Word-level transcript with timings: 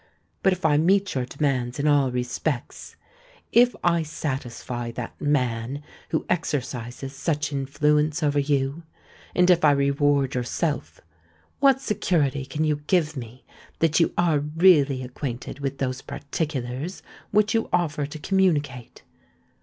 But 0.41 0.51
if 0.51 0.65
I 0.65 0.77
meet 0.77 1.13
your 1.13 1.27
demands 1.27 1.77
in 1.77 1.87
all 1.87 2.09
respects,—if 2.09 3.75
I 3.83 4.01
satisfy 4.01 4.89
that 4.93 5.21
man 5.21 5.83
who 6.09 6.25
exercises 6.27 7.15
such 7.15 7.51
influence 7.51 8.23
over 8.23 8.39
you, 8.39 8.81
and 9.35 9.47
if 9.51 9.63
I 9.63 9.69
reward 9.69 10.33
yourself,—what 10.33 11.81
security 11.81 12.47
can 12.47 12.63
you 12.63 12.77
give 12.87 13.15
me 13.15 13.45
that 13.77 13.99
you 13.99 14.11
are 14.17 14.39
really 14.39 15.03
acquainted 15.03 15.59
with 15.59 15.77
those 15.77 16.01
particulars 16.01 17.03
which 17.29 17.53
you 17.53 17.69
offer 17.71 18.07
to 18.07 18.17
communicate? 18.17 19.03